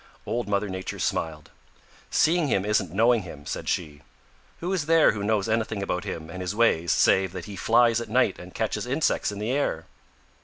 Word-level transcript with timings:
Old 0.25 0.47
Mother 0.47 0.67
Nature 0.67 0.97
smiled. 0.97 1.51
"Seeing 2.09 2.47
him 2.47 2.65
isn't 2.65 2.91
knowing 2.91 3.21
him," 3.21 3.45
said 3.45 3.69
she. 3.69 4.01
"Who 4.59 4.73
is 4.73 4.87
there 4.87 5.11
who 5.11 5.21
knows 5.23 5.47
anything 5.47 5.83
about 5.83 6.05
him 6.05 6.27
and 6.27 6.41
his 6.41 6.55
ways 6.55 6.91
save 6.91 7.33
that 7.33 7.45
he 7.45 7.55
flies 7.55 8.01
at 8.01 8.09
night 8.09 8.39
and 8.39 8.51
catches 8.51 8.87
insects 8.87 9.31
in 9.31 9.37
the 9.37 9.51
air?" 9.51 9.85